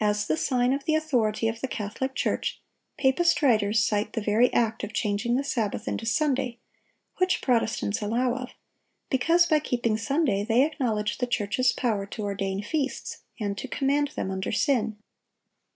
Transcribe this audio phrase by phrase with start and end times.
[0.00, 2.60] As the sign of the authority of the Catholic Church,
[2.98, 6.58] papist writers cite "the very act of changing the Sabbath into Sunday,
[7.18, 8.50] which Protestants allow of;...
[9.08, 14.08] because by keeping Sunday, they acknowledge the church's power to ordain feasts, and to command
[14.16, 14.96] them under sin."